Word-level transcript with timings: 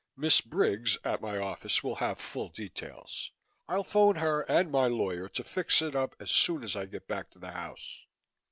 "Miss 0.17 0.41
Briggs 0.41 0.97
at 1.03 1.21
my 1.21 1.37
office 1.37 1.83
will 1.83 1.97
have 1.97 2.17
full 2.17 2.47
details. 2.49 3.31
I'll 3.67 3.83
phone 3.83 4.15
her 4.15 4.41
and 4.49 4.71
my 4.71 4.87
lawyer 4.87 5.29
to 5.29 5.43
fix 5.43 5.79
it 5.79 5.95
up 5.95 6.15
as 6.19 6.31
soon 6.31 6.63
as 6.63 6.75
I 6.75 6.87
get 6.87 7.07
back 7.07 7.29
to 7.29 7.37
the 7.37 7.51
house." 7.51 8.07